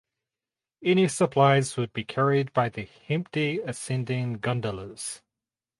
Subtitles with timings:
[0.83, 5.21] Any supplies would be carried by the empty ascending gondolas.